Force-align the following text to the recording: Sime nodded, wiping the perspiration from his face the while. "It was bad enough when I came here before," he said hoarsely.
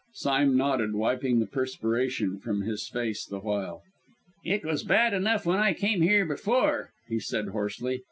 Sime 0.13 0.57
nodded, 0.57 0.95
wiping 0.95 1.37
the 1.39 1.45
perspiration 1.45 2.39
from 2.39 2.61
his 2.63 2.87
face 2.89 3.23
the 3.23 3.37
while. 3.41 3.83
"It 4.43 4.65
was 4.65 4.81
bad 4.81 5.13
enough 5.13 5.45
when 5.45 5.59
I 5.59 5.73
came 5.75 6.01
here 6.01 6.25
before," 6.25 6.89
he 7.07 7.19
said 7.19 7.49
hoarsely. 7.49 7.99